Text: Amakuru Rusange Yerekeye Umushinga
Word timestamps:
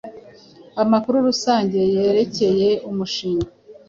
Amakuru 0.83 1.15
Rusange 1.27 1.79
Yerekeye 1.95 2.69
Umushinga 2.89 3.49